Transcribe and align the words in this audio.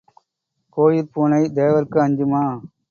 கோயிற் 0.77 1.11
பூனை 1.13 1.41
தேவர்க்கு 1.55 1.97
அஞ்சுமா? 2.01 2.43